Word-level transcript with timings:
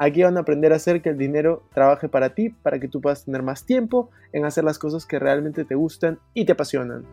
Aquí 0.00 0.22
van 0.22 0.36
a 0.36 0.40
aprender 0.40 0.72
a 0.72 0.76
hacer 0.76 1.02
que 1.02 1.08
el 1.08 1.18
dinero 1.18 1.64
trabaje 1.74 2.08
para 2.08 2.32
ti, 2.32 2.50
para 2.50 2.78
que 2.78 2.86
tú 2.86 3.00
puedas 3.00 3.24
tener 3.24 3.42
más 3.42 3.66
tiempo 3.66 4.10
en 4.32 4.44
hacer 4.44 4.62
las 4.62 4.78
cosas 4.78 5.04
que 5.04 5.18
realmente 5.18 5.64
te 5.64 5.74
gustan 5.74 6.20
y 6.34 6.44
te 6.44 6.52
apasionan. 6.52 7.04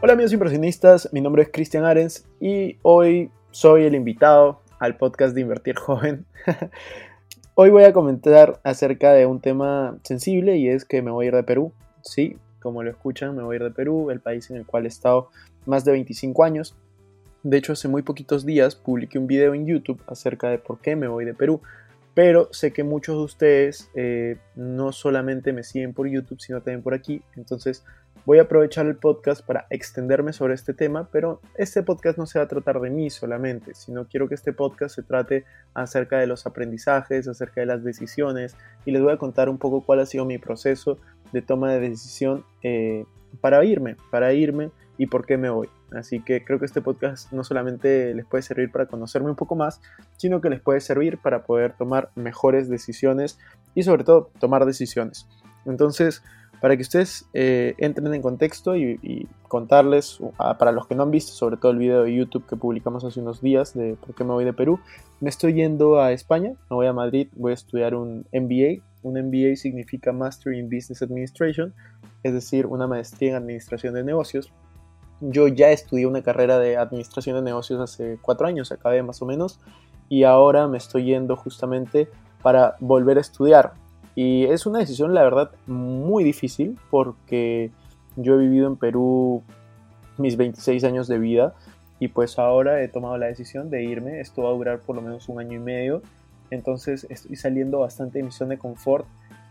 Hola 0.00 0.14
amigos 0.14 0.32
inversionistas, 0.32 1.10
mi 1.12 1.20
nombre 1.20 1.42
es 1.42 1.50
Cristian 1.52 1.84
Arens 1.84 2.24
y 2.40 2.78
hoy 2.80 3.30
soy 3.50 3.84
el 3.84 3.94
invitado 3.94 4.62
al 4.78 4.96
podcast 4.96 5.34
de 5.34 5.42
Invertir 5.42 5.76
Joven. 5.76 6.24
hoy 7.56 7.68
voy 7.68 7.84
a 7.84 7.92
comentar 7.92 8.58
acerca 8.64 9.12
de 9.12 9.26
un 9.26 9.42
tema 9.42 9.98
sensible 10.02 10.56
y 10.56 10.70
es 10.70 10.86
que 10.86 11.02
me 11.02 11.10
voy 11.10 11.26
a 11.26 11.28
ir 11.28 11.34
de 11.34 11.42
Perú. 11.42 11.74
Sí, 12.00 12.38
como 12.62 12.82
lo 12.82 12.90
escuchan, 12.90 13.36
me 13.36 13.42
voy 13.42 13.54
a 13.54 13.56
ir 13.56 13.64
de 13.64 13.70
Perú, 13.70 14.10
el 14.10 14.20
país 14.20 14.50
en 14.50 14.56
el 14.56 14.66
cual 14.66 14.84
he 14.84 14.88
estado 14.88 15.28
más 15.66 15.84
de 15.84 15.92
25 15.92 16.44
años. 16.44 16.76
De 17.42 17.56
hecho, 17.56 17.72
hace 17.72 17.88
muy 17.88 18.02
poquitos 18.02 18.46
días 18.46 18.76
publiqué 18.76 19.18
un 19.18 19.26
video 19.26 19.54
en 19.54 19.66
YouTube 19.66 20.00
acerca 20.06 20.48
de 20.48 20.58
por 20.58 20.78
qué 20.80 20.94
me 20.94 21.08
voy 21.08 21.24
de 21.24 21.34
Perú. 21.34 21.60
Pero 22.14 22.48
sé 22.52 22.72
que 22.72 22.84
muchos 22.84 23.16
de 23.16 23.22
ustedes 23.22 23.90
eh, 23.94 24.36
no 24.54 24.92
solamente 24.92 25.52
me 25.52 25.62
siguen 25.62 25.94
por 25.94 26.06
YouTube, 26.08 26.40
sino 26.40 26.60
también 26.60 26.82
por 26.82 26.92
aquí. 26.92 27.22
Entonces 27.36 27.84
voy 28.26 28.38
a 28.38 28.42
aprovechar 28.42 28.86
el 28.86 28.96
podcast 28.96 29.44
para 29.44 29.66
extenderme 29.70 30.32
sobre 30.32 30.54
este 30.54 30.74
tema, 30.74 31.08
pero 31.10 31.40
este 31.56 31.82
podcast 31.82 32.18
no 32.18 32.26
se 32.26 32.38
va 32.38 32.44
a 32.44 32.48
tratar 32.48 32.80
de 32.80 32.90
mí 32.90 33.10
solamente, 33.10 33.74
sino 33.74 34.06
quiero 34.06 34.28
que 34.28 34.34
este 34.34 34.52
podcast 34.52 34.94
se 34.94 35.02
trate 35.02 35.44
acerca 35.74 36.18
de 36.18 36.26
los 36.26 36.46
aprendizajes, 36.46 37.26
acerca 37.26 37.62
de 37.62 37.66
las 37.66 37.82
decisiones, 37.82 38.56
y 38.84 38.92
les 38.92 39.02
voy 39.02 39.12
a 39.12 39.16
contar 39.16 39.48
un 39.48 39.58
poco 39.58 39.80
cuál 39.80 40.00
ha 40.00 40.06
sido 40.06 40.24
mi 40.24 40.38
proceso 40.38 40.98
de 41.32 41.42
toma 41.42 41.72
de 41.72 41.80
decisión 41.80 42.44
eh, 42.62 43.04
para 43.40 43.64
irme, 43.64 43.96
para 44.10 44.32
irme 44.32 44.70
y 44.98 45.06
por 45.06 45.26
qué 45.26 45.36
me 45.36 45.50
voy. 45.50 45.68
Así 45.92 46.20
que 46.20 46.44
creo 46.44 46.58
que 46.58 46.64
este 46.64 46.80
podcast 46.80 47.32
no 47.32 47.44
solamente 47.44 48.14
les 48.14 48.24
puede 48.24 48.42
servir 48.42 48.70
para 48.70 48.86
conocerme 48.86 49.30
un 49.30 49.36
poco 49.36 49.56
más, 49.56 49.80
sino 50.16 50.40
que 50.40 50.48
les 50.48 50.60
puede 50.60 50.80
servir 50.80 51.18
para 51.18 51.44
poder 51.44 51.74
tomar 51.76 52.10
mejores 52.14 52.68
decisiones 52.68 53.38
y 53.74 53.82
sobre 53.82 54.04
todo 54.04 54.30
tomar 54.38 54.64
decisiones. 54.64 55.26
Entonces, 55.66 56.22
para 56.62 56.76
que 56.76 56.82
ustedes 56.82 57.28
eh, 57.34 57.74
entren 57.78 58.14
en 58.14 58.22
contexto 58.22 58.76
y, 58.76 59.28
contarles, 59.48 60.20
para 60.58 60.72
los 60.72 60.86
que 60.86 60.94
no 60.94 61.02
han 61.02 61.10
visto, 61.10 61.32
sobre 61.32 61.56
todo 61.56 61.72
el 61.72 61.78
video 61.78 62.04
de 62.04 62.14
YouTube 62.14 62.46
que 62.46 62.56
publicamos 62.56 63.04
hace 63.04 63.20
unos 63.20 63.42
días 63.42 63.74
de 63.74 63.96
por 63.96 64.14
qué 64.14 64.24
me 64.24 64.32
voy 64.32 64.44
de 64.44 64.52
Perú, 64.52 64.78
me 65.20 65.28
estoy 65.28 65.54
yendo 65.54 66.00
a 66.00 66.12
España, 66.12 66.52
me 66.70 66.76
voy 66.76 66.86
a 66.86 66.92
Madrid, 66.92 67.28
voy 67.34 67.50
a 67.50 67.54
estudiar 67.54 67.94
un 67.94 68.24
MBA. 68.32 68.80
Un 69.02 69.14
MBA 69.14 69.56
significa 69.56 70.12
Master 70.12 70.52
in 70.54 70.66
Business 70.66 71.02
Administration, 71.02 71.74
es 72.22 72.32
decir, 72.32 72.66
una 72.66 72.86
maestría 72.86 73.30
en 73.30 73.36
Administración 73.36 73.94
de 73.94 74.04
Negocios. 74.04 74.52
Yo 75.20 75.48
ya 75.48 75.70
estudié 75.70 76.06
una 76.06 76.22
carrera 76.22 76.58
de 76.58 76.76
Administración 76.76 77.36
de 77.36 77.42
Negocios 77.42 77.80
hace 77.80 78.18
cuatro 78.20 78.46
años, 78.46 78.72
acabé 78.72 79.02
más 79.02 79.22
o 79.22 79.26
menos, 79.26 79.60
y 80.08 80.24
ahora 80.24 80.68
me 80.68 80.78
estoy 80.78 81.04
yendo 81.04 81.36
justamente 81.36 82.08
para 82.42 82.76
volver 82.80 83.18
a 83.18 83.20
estudiar. 83.20 83.72
Y 84.14 84.44
es 84.44 84.66
una 84.66 84.80
decisión, 84.80 85.14
la 85.14 85.22
verdad, 85.22 85.52
muy 85.66 86.22
difícil 86.22 86.78
porque 86.90 87.70
yo 88.16 88.34
he 88.34 88.38
vivido 88.38 88.66
en 88.66 88.76
Perú 88.76 89.42
mis 90.18 90.36
26 90.36 90.84
años 90.84 91.08
de 91.08 91.18
vida 91.18 91.54
y 91.98 92.08
pues 92.08 92.38
ahora 92.38 92.82
he 92.82 92.88
tomado 92.88 93.16
la 93.16 93.26
decisión 93.26 93.70
de 93.70 93.84
irme. 93.84 94.20
Esto 94.20 94.42
va 94.42 94.50
a 94.50 94.52
durar 94.52 94.80
por 94.80 94.96
lo 94.96 95.02
menos 95.02 95.28
un 95.28 95.40
año 95.40 95.56
y 95.56 95.60
medio. 95.60 96.02
Entonces 96.52 97.06
estoy 97.08 97.36
saliendo 97.36 97.78
bastante 97.78 98.18
de 98.18 98.24
mi 98.24 98.30
zona 98.30 98.50
de 98.50 98.58
confort. 98.58 99.06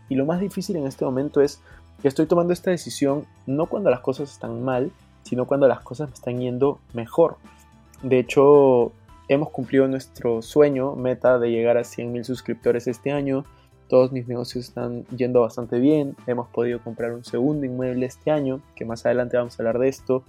Y 0.08 0.14
lo 0.14 0.24
más 0.24 0.40
difícil 0.40 0.76
en 0.76 0.86
este 0.86 1.04
momento 1.04 1.40
es 1.40 1.60
que 2.00 2.06
estoy 2.06 2.26
tomando 2.26 2.52
esta 2.52 2.70
decisión 2.70 3.26
no 3.46 3.66
cuando 3.66 3.90
las 3.90 4.00
cosas 4.00 4.30
están 4.30 4.62
mal, 4.62 4.92
sino 5.24 5.46
cuando 5.46 5.66
las 5.66 5.80
cosas 5.80 6.08
me 6.08 6.14
están 6.14 6.38
yendo 6.38 6.78
mejor. 6.92 7.36
De 8.02 8.20
hecho, 8.20 8.92
hemos 9.28 9.50
cumplido 9.50 9.88
nuestro 9.88 10.42
sueño, 10.42 10.94
meta 10.94 11.40
de 11.40 11.50
llegar 11.50 11.76
a 11.76 11.82
100.000 11.82 12.22
suscriptores 12.22 12.86
este 12.86 13.10
año. 13.10 13.44
Todos 13.88 14.12
mis 14.12 14.28
negocios 14.28 14.66
están 14.66 15.04
yendo 15.06 15.40
bastante 15.40 15.80
bien. 15.80 16.14
Hemos 16.28 16.48
podido 16.48 16.80
comprar 16.82 17.12
un 17.12 17.24
segundo 17.24 17.66
inmueble 17.66 18.06
este 18.06 18.30
año, 18.30 18.60
que 18.76 18.84
más 18.84 19.04
adelante 19.06 19.36
vamos 19.36 19.58
a 19.58 19.62
hablar 19.62 19.80
de 19.80 19.88
esto. 19.88 20.22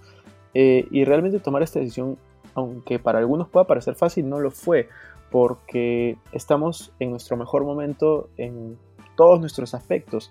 Eh, 0.54 0.88
y 0.90 1.04
realmente 1.04 1.38
tomar 1.38 1.62
esta 1.62 1.78
decisión, 1.78 2.18
aunque 2.54 2.98
para 2.98 3.20
algunos 3.20 3.48
pueda 3.48 3.64
parecer 3.64 3.94
fácil, 3.94 4.28
no 4.28 4.40
lo 4.40 4.50
fue, 4.50 4.88
porque 5.34 6.16
estamos 6.30 6.92
en 7.00 7.10
nuestro 7.10 7.36
mejor 7.36 7.64
momento 7.64 8.28
en 8.36 8.78
todos 9.16 9.40
nuestros 9.40 9.74
aspectos. 9.74 10.30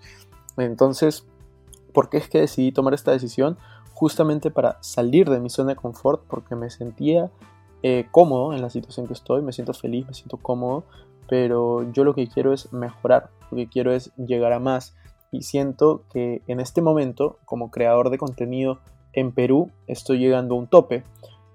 Entonces, 0.56 1.26
¿por 1.92 2.08
qué 2.08 2.16
es 2.16 2.30
que 2.30 2.40
decidí 2.40 2.72
tomar 2.72 2.94
esta 2.94 3.10
decisión? 3.12 3.58
Justamente 3.92 4.50
para 4.50 4.82
salir 4.82 5.28
de 5.28 5.40
mi 5.40 5.50
zona 5.50 5.72
de 5.72 5.76
confort, 5.76 6.22
porque 6.26 6.56
me 6.56 6.70
sentía 6.70 7.30
eh, 7.82 8.06
cómodo 8.12 8.54
en 8.54 8.62
la 8.62 8.70
situación 8.70 9.06
que 9.06 9.12
estoy, 9.12 9.42
me 9.42 9.52
siento 9.52 9.74
feliz, 9.74 10.06
me 10.06 10.14
siento 10.14 10.38
cómodo, 10.38 10.84
pero 11.28 11.82
yo 11.92 12.02
lo 12.04 12.14
que 12.14 12.26
quiero 12.26 12.54
es 12.54 12.72
mejorar, 12.72 13.28
lo 13.50 13.58
que 13.58 13.68
quiero 13.68 13.92
es 13.92 14.10
llegar 14.16 14.54
a 14.54 14.58
más. 14.58 14.96
Y 15.30 15.42
siento 15.42 16.04
que 16.14 16.40
en 16.46 16.60
este 16.60 16.80
momento, 16.80 17.36
como 17.44 17.70
creador 17.70 18.08
de 18.08 18.16
contenido 18.16 18.78
en 19.12 19.32
Perú, 19.32 19.70
estoy 19.86 20.16
llegando 20.16 20.54
a 20.54 20.58
un 20.60 20.66
tope. 20.66 21.04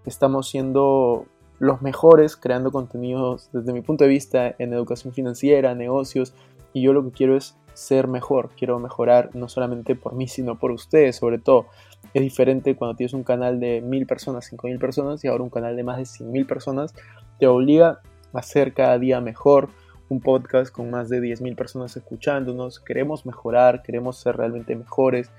Estamos 0.06 0.48
siendo 0.48 1.26
los 1.60 1.82
mejores 1.82 2.36
creando 2.36 2.72
contenidos 2.72 3.50
desde 3.52 3.74
mi 3.74 3.82
punto 3.82 4.06
de 4.06 4.10
vista 4.10 4.56
en 4.58 4.74
educación 4.74 5.14
financiera, 5.14 5.76
negocios, 5.76 6.34
y 6.74 6.82
yo 6.82 6.94
lo 6.94 7.04
que 7.04 7.12
quiero 7.12 7.36
es 7.36 7.58
ser 7.74 8.08
mejor, 8.08 8.50
quiero 8.58 8.80
mejorar 8.80 9.30
no 9.34 9.48
solamente 9.48 9.96
por 9.96 10.14
mí, 10.14 10.28
sino 10.28 10.58
por 10.58 10.72
ustedes, 10.72 11.16
sobre 11.16 11.38
todo. 11.38 11.68
Es 12.14 12.22
diferente 12.22 12.76
cuando 12.76 12.96
tienes 12.96 13.14
un 13.14 13.24
canal 13.24 13.60
de 13.60 13.82
mil 13.82 14.06
personas, 14.06 14.46
cinco 14.46 14.68
mil 14.68 14.80
personas 14.80 15.24
y 15.24 15.28
ahora 15.28 15.44
un 15.44 15.50
canal 15.50 15.76
de 15.76 15.84
más 15.84 15.98
de 15.98 16.06
cien 16.06 16.32
mil 16.32 16.46
personas, 16.46 16.94
te 17.40 17.48
obliga 17.48 18.02
a 18.34 18.42
ser 18.42 18.74
cada 18.74 18.98
día 19.00 19.22
mejor, 19.22 19.70
un 20.10 20.22
podcast 20.22 20.74
con 20.74 20.90
más 20.90 21.08
de 21.10 21.22
10.000 21.22 21.56
personas 21.56 21.96
escuchándonos, 21.96 22.80
queremos 22.80 23.26
mejorar, 23.26 23.84
queremos 23.84 24.20
ser 24.20 24.38
realmente 24.38 24.76
mejores, 24.76 25.32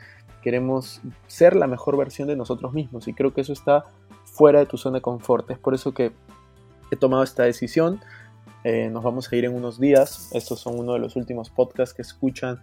queremos 0.42 1.00
ser 1.26 1.56
la 1.56 1.66
mejor 1.66 1.96
versión 1.96 2.28
de 2.28 2.36
nosotros 2.36 2.72
mismos 2.72 3.08
y 3.08 3.12
creo 3.12 3.34
que 3.34 3.42
eso 3.42 3.52
está 3.52 3.84
fuera 4.40 4.60
de 4.60 4.64
tu 4.64 4.78
zona 4.78 4.96
de 4.96 5.02
confort. 5.02 5.50
Es 5.50 5.58
por 5.58 5.74
eso 5.74 5.92
que 5.92 6.12
he 6.90 6.96
tomado 6.96 7.22
esta 7.22 7.42
decisión. 7.42 8.00
Eh, 8.64 8.88
nos 8.88 9.04
vamos 9.04 9.30
a 9.30 9.36
ir 9.36 9.44
en 9.44 9.54
unos 9.54 9.78
días. 9.78 10.30
Estos 10.32 10.60
son 10.60 10.78
uno 10.78 10.94
de 10.94 10.98
los 10.98 11.14
últimos 11.14 11.50
podcasts 11.50 11.94
que 11.94 12.00
escuchan 12.00 12.62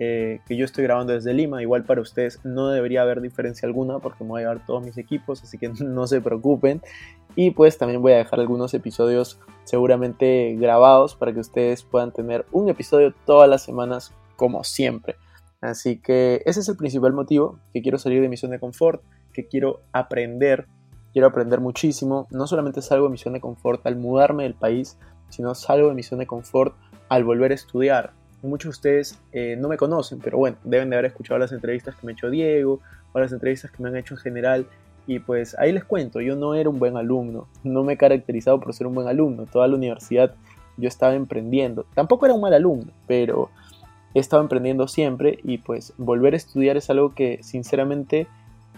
eh, 0.00 0.40
que 0.48 0.56
yo 0.56 0.64
estoy 0.64 0.82
grabando 0.82 1.12
desde 1.12 1.32
Lima. 1.32 1.62
Igual 1.62 1.84
para 1.84 2.00
ustedes 2.00 2.40
no 2.42 2.70
debería 2.70 3.02
haber 3.02 3.20
diferencia 3.20 3.68
alguna 3.68 4.00
porque 4.00 4.24
me 4.24 4.30
voy 4.30 4.40
a 4.40 4.46
llevar 4.46 4.66
todos 4.66 4.84
mis 4.84 4.98
equipos, 4.98 5.44
así 5.44 5.58
que 5.58 5.68
no 5.84 6.08
se 6.08 6.20
preocupen. 6.20 6.82
Y 7.36 7.52
pues 7.52 7.78
también 7.78 8.02
voy 8.02 8.14
a 8.14 8.16
dejar 8.16 8.40
algunos 8.40 8.74
episodios 8.74 9.38
seguramente 9.62 10.56
grabados 10.58 11.14
para 11.14 11.32
que 11.32 11.38
ustedes 11.38 11.84
puedan 11.84 12.10
tener 12.10 12.46
un 12.50 12.68
episodio 12.68 13.14
todas 13.26 13.48
las 13.48 13.62
semanas 13.62 14.12
como 14.34 14.64
siempre. 14.64 15.14
Así 15.60 15.98
que 15.98 16.42
ese 16.46 16.58
es 16.58 16.68
el 16.68 16.76
principal 16.76 17.12
motivo, 17.12 17.60
que 17.72 17.80
quiero 17.80 17.98
salir 17.98 18.20
de 18.22 18.28
mi 18.28 18.36
zona 18.36 18.54
de 18.54 18.58
confort, 18.58 19.04
que 19.32 19.46
quiero 19.46 19.82
aprender, 19.92 20.66
quiero 21.12 21.28
aprender 21.28 21.60
muchísimo. 21.60 22.26
No 22.30 22.46
solamente 22.46 22.82
salgo 22.82 23.06
de 23.06 23.12
mi 23.12 23.18
zona 23.18 23.34
de 23.34 23.40
confort 23.40 23.86
al 23.86 23.96
mudarme 23.96 24.44
del 24.44 24.54
país, 24.54 24.98
sino 25.28 25.54
salgo 25.54 25.88
de 25.88 25.94
mi 25.94 26.02
zona 26.02 26.20
de 26.20 26.26
confort 26.26 26.74
al 27.08 27.24
volver 27.24 27.52
a 27.52 27.54
estudiar. 27.54 28.12
Muchos 28.42 28.64
de 28.64 28.70
ustedes 28.70 29.20
eh, 29.32 29.56
no 29.58 29.68
me 29.68 29.76
conocen, 29.76 30.18
pero 30.18 30.38
bueno, 30.38 30.56
deben 30.64 30.90
de 30.90 30.96
haber 30.96 31.06
escuchado 31.06 31.38
las 31.38 31.52
entrevistas 31.52 31.94
que 31.94 32.06
me 32.06 32.12
ha 32.12 32.14
hecho 32.14 32.30
Diego 32.30 32.80
o 33.12 33.20
las 33.20 33.32
entrevistas 33.32 33.70
que 33.70 33.82
me 33.82 33.88
han 33.88 33.96
hecho 33.96 34.14
en 34.14 34.20
general. 34.20 34.66
Y 35.06 35.18
pues 35.18 35.56
ahí 35.58 35.72
les 35.72 35.84
cuento, 35.84 36.20
yo 36.20 36.36
no 36.36 36.54
era 36.54 36.68
un 36.68 36.78
buen 36.78 36.96
alumno, 36.96 37.48
no 37.64 37.82
me 37.82 37.94
he 37.94 37.96
caracterizado 37.96 38.60
por 38.60 38.72
ser 38.74 38.86
un 38.86 38.94
buen 38.94 39.08
alumno. 39.08 39.46
Toda 39.46 39.68
la 39.68 39.76
universidad 39.76 40.34
yo 40.76 40.88
estaba 40.88 41.14
emprendiendo. 41.14 41.86
Tampoco 41.94 42.26
era 42.26 42.34
un 42.34 42.40
mal 42.40 42.54
alumno, 42.54 42.92
pero 43.06 43.50
he 44.14 44.20
estado 44.20 44.42
emprendiendo 44.42 44.88
siempre 44.88 45.38
y 45.42 45.58
pues 45.58 45.94
volver 45.96 46.34
a 46.34 46.36
estudiar 46.36 46.76
es 46.76 46.90
algo 46.90 47.14
que 47.14 47.38
sinceramente, 47.42 48.26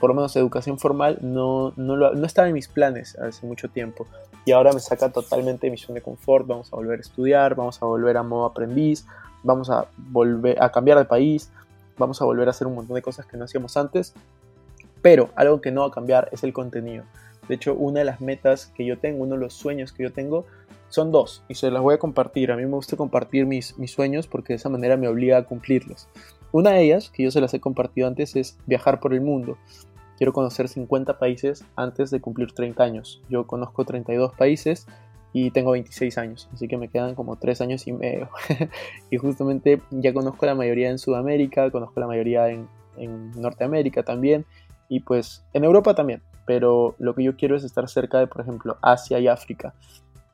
por 0.04 0.10
lo 0.10 0.16
menos 0.16 0.36
educación 0.36 0.78
formal, 0.78 1.16
no, 1.22 1.72
no, 1.76 1.96
no 1.96 2.26
estaba 2.26 2.46
en 2.46 2.52
mis 2.52 2.68
planes 2.68 3.18
hace 3.18 3.46
mucho 3.46 3.70
tiempo. 3.70 4.06
Y 4.44 4.52
ahora 4.52 4.70
me 4.74 4.78
saca 4.78 5.10
totalmente 5.10 5.66
de 5.66 5.70
mi 5.70 5.94
de 5.94 6.02
confort, 6.02 6.46
vamos 6.46 6.70
a 6.70 6.76
volver 6.76 6.98
a 6.98 7.00
estudiar, 7.00 7.54
vamos 7.54 7.82
a 7.82 7.86
volver 7.86 8.18
a 8.18 8.22
modo 8.22 8.44
aprendiz, 8.44 9.06
vamos 9.42 9.70
a 9.70 9.86
volver 9.96 10.62
a 10.62 10.70
cambiar 10.70 10.98
de 10.98 11.06
país, 11.06 11.50
vamos 11.96 12.20
a 12.20 12.26
volver 12.26 12.48
a 12.48 12.50
hacer 12.50 12.66
un 12.66 12.74
montón 12.74 12.96
de 12.96 13.00
cosas 13.00 13.24
que 13.24 13.38
no 13.38 13.46
hacíamos 13.46 13.78
antes. 13.78 14.12
Pero 15.00 15.30
algo 15.36 15.62
que 15.62 15.70
no 15.70 15.80
va 15.80 15.86
a 15.86 15.90
cambiar 15.90 16.28
es 16.32 16.44
el 16.44 16.52
contenido. 16.52 17.04
De 17.48 17.54
hecho, 17.54 17.72
una 17.72 18.00
de 18.00 18.04
las 18.04 18.20
metas 18.20 18.66
que 18.76 18.84
yo 18.84 18.98
tengo, 18.98 19.22
uno 19.22 19.36
de 19.36 19.40
los 19.40 19.54
sueños 19.54 19.94
que 19.94 20.02
yo 20.02 20.12
tengo, 20.12 20.44
son 20.90 21.12
dos 21.12 21.42
y 21.48 21.54
se 21.54 21.70
las 21.70 21.80
voy 21.80 21.94
a 21.94 21.98
compartir. 21.98 22.52
A 22.52 22.56
mí 22.56 22.66
me 22.66 22.72
gusta 22.72 22.98
compartir 22.98 23.46
mis, 23.46 23.78
mis 23.78 23.92
sueños 23.92 24.26
porque 24.26 24.52
de 24.52 24.56
esa 24.56 24.68
manera 24.68 24.98
me 24.98 25.08
obliga 25.08 25.38
a 25.38 25.44
cumplirlos. 25.44 26.08
Una 26.54 26.70
de 26.70 26.82
ellas, 26.82 27.10
que 27.10 27.24
yo 27.24 27.32
se 27.32 27.40
las 27.40 27.52
he 27.52 27.58
compartido 27.58 28.06
antes, 28.06 28.36
es 28.36 28.56
viajar 28.64 29.00
por 29.00 29.12
el 29.12 29.20
mundo. 29.20 29.58
Quiero 30.16 30.32
conocer 30.32 30.68
50 30.68 31.18
países 31.18 31.64
antes 31.76 32.10
de 32.10 32.20
cumplir 32.20 32.52
30 32.52 32.82
años. 32.82 33.22
Yo 33.28 33.46
conozco 33.46 33.84
32 33.84 34.34
países 34.34 34.86
y 35.32 35.50
tengo 35.50 35.72
26 35.72 36.18
años, 36.18 36.48
así 36.52 36.68
que 36.68 36.76
me 36.76 36.88
quedan 36.88 37.14
como 37.14 37.36
3 37.36 37.60
años 37.60 37.86
y 37.86 37.92
medio. 37.92 38.28
y 39.10 39.16
justamente 39.16 39.80
ya 39.90 40.14
conozco 40.14 40.46
la 40.46 40.54
mayoría 40.54 40.90
en 40.90 40.98
Sudamérica, 40.98 41.70
conozco 41.70 41.98
la 42.00 42.06
mayoría 42.06 42.48
en, 42.48 42.68
en 42.96 43.32
Norteamérica 43.32 44.02
también 44.02 44.44
y 44.88 45.00
pues 45.00 45.44
en 45.52 45.64
Europa 45.64 45.94
también. 45.94 46.22
Pero 46.46 46.94
lo 46.98 47.14
que 47.14 47.24
yo 47.24 47.36
quiero 47.36 47.56
es 47.56 47.64
estar 47.64 47.88
cerca 47.88 48.18
de, 48.18 48.26
por 48.26 48.42
ejemplo, 48.42 48.76
Asia 48.82 49.18
y 49.18 49.28
África 49.28 49.74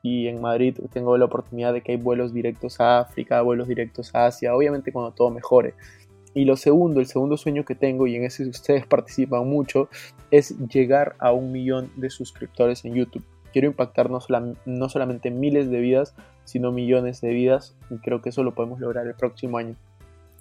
y 0.03 0.27
en 0.27 0.41
Madrid 0.41 0.77
tengo 0.91 1.17
la 1.17 1.25
oportunidad 1.25 1.73
de 1.73 1.81
que 1.81 1.91
hay 1.91 1.97
vuelos 1.97 2.33
directos 2.33 2.79
a 2.79 2.99
África, 2.99 3.41
vuelos 3.41 3.67
directos 3.67 4.13
a 4.15 4.25
Asia, 4.27 4.55
obviamente 4.55 4.91
cuando 4.91 5.11
todo 5.11 5.29
mejore. 5.29 5.75
Y 6.33 6.45
lo 6.45 6.55
segundo, 6.55 6.99
el 6.99 7.07
segundo 7.07 7.37
sueño 7.37 7.65
que 7.65 7.75
tengo, 7.75 8.07
y 8.07 8.15
en 8.15 8.23
ese 8.23 8.47
ustedes 8.47 8.85
participan 8.85 9.47
mucho, 9.47 9.89
es 10.31 10.57
llegar 10.69 11.15
a 11.19 11.31
un 11.31 11.51
millón 11.51 11.91
de 11.95 12.09
suscriptores 12.09 12.85
en 12.85 12.93
YouTube. 12.95 13.25
Quiero 13.51 13.67
impactar 13.67 14.09
no, 14.09 14.19
no 14.65 14.89
solamente 14.89 15.29
miles 15.29 15.69
de 15.69 15.79
vidas, 15.79 16.15
sino 16.45 16.71
millones 16.71 17.19
de 17.21 17.29
vidas, 17.31 17.75
y 17.89 17.97
creo 17.97 18.21
que 18.21 18.29
eso 18.29 18.43
lo 18.43 18.53
podemos 18.53 18.79
lograr 18.79 19.07
el 19.07 19.13
próximo 19.13 19.57
año. 19.57 19.75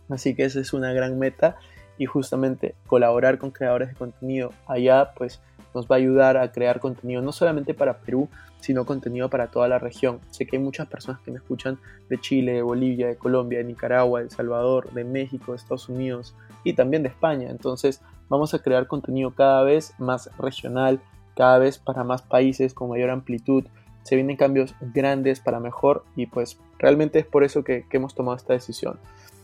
Así 0.08 0.34
que 0.34 0.44
esa 0.44 0.60
es 0.60 0.72
una 0.72 0.92
gran 0.92 1.18
meta, 1.18 1.56
y 2.00 2.06
justamente 2.06 2.74
colaborar 2.86 3.36
con 3.36 3.50
creadores 3.50 3.90
de 3.90 3.94
contenido 3.94 4.52
allá, 4.66 5.12
pues 5.16 5.42
nos 5.74 5.86
va 5.86 5.96
a 5.96 5.98
ayudar 5.98 6.36
a 6.36 6.52
crear 6.52 6.80
contenido 6.80 7.22
no 7.22 7.32
solamente 7.32 7.74
para 7.74 7.98
Perú, 7.98 8.28
sino 8.60 8.84
contenido 8.84 9.28
para 9.28 9.50
toda 9.50 9.68
la 9.68 9.78
región. 9.78 10.20
Sé 10.30 10.46
que 10.46 10.56
hay 10.56 10.62
muchas 10.62 10.86
personas 10.88 11.20
que 11.22 11.30
me 11.30 11.38
escuchan 11.38 11.78
de 12.08 12.20
Chile, 12.20 12.52
de 12.52 12.62
Bolivia, 12.62 13.08
de 13.08 13.16
Colombia, 13.16 13.58
de 13.58 13.64
Nicaragua, 13.64 14.20
de 14.20 14.26
El 14.26 14.30
Salvador, 14.30 14.90
de 14.92 15.04
México, 15.04 15.52
de 15.52 15.56
Estados 15.56 15.88
Unidos 15.88 16.34
y 16.64 16.74
también 16.74 17.02
de 17.02 17.08
España. 17.08 17.48
Entonces 17.50 18.00
vamos 18.28 18.54
a 18.54 18.60
crear 18.60 18.86
contenido 18.86 19.34
cada 19.34 19.62
vez 19.62 19.94
más 19.98 20.30
regional, 20.38 21.00
cada 21.36 21.58
vez 21.58 21.78
para 21.78 22.04
más 22.04 22.22
países 22.22 22.74
con 22.74 22.90
mayor 22.90 23.10
amplitud. 23.10 23.64
Se 24.02 24.14
vienen 24.16 24.36
cambios 24.36 24.74
grandes 24.80 25.40
para 25.40 25.60
mejor 25.60 26.04
y 26.16 26.26
pues 26.26 26.58
realmente 26.78 27.18
es 27.18 27.26
por 27.26 27.44
eso 27.44 27.64
que, 27.64 27.86
que 27.88 27.96
hemos 27.96 28.14
tomado 28.14 28.36
esta 28.36 28.52
decisión. 28.52 28.98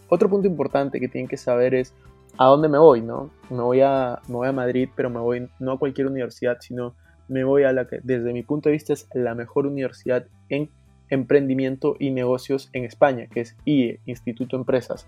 Otro 0.08 0.28
punto 0.28 0.46
importante 0.46 1.00
que 1.00 1.08
tienen 1.08 1.28
que 1.28 1.37
saber 1.37 1.75
es 1.75 1.93
a 2.38 2.46
dónde 2.46 2.68
me 2.68 2.78
voy, 2.78 3.02
¿no? 3.02 3.30
Me 3.50 3.62
voy 3.62 3.80
a, 3.80 4.20
me 4.28 4.34
voy 4.34 4.48
a 4.48 4.52
Madrid, 4.52 4.88
pero 4.94 5.10
me 5.10 5.20
voy 5.20 5.48
no 5.58 5.72
a 5.72 5.78
cualquier 5.78 6.06
universidad, 6.06 6.58
sino 6.60 6.94
me 7.28 7.44
voy 7.44 7.64
a 7.64 7.72
la 7.72 7.86
que 7.86 8.00
desde 8.02 8.32
mi 8.32 8.42
punto 8.42 8.68
de 8.68 8.74
vista 8.74 8.92
es 8.92 9.08
la 9.14 9.34
mejor 9.34 9.66
universidad 9.66 10.26
en 10.48 10.70
emprendimiento 11.08 11.96
y 11.98 12.10
negocios 12.10 12.68
en 12.72 12.84
España, 12.84 13.26
que 13.28 13.40
es 13.40 13.56
IE, 13.64 14.00
Instituto 14.06 14.56
Empresas. 14.56 15.06